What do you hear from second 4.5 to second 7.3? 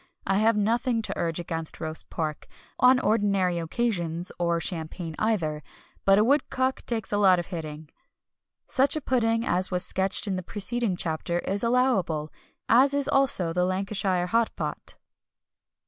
champagne either; but a woodcock takes a